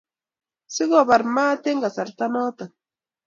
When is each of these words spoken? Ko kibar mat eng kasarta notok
Ko 0.75 0.83
kibar 0.93 1.23
mat 1.35 1.61
eng 1.69 1.81
kasarta 1.83 2.25
notok 2.33 2.71